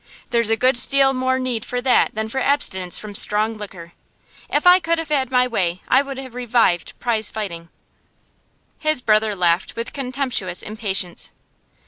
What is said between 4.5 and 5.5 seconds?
I could have had my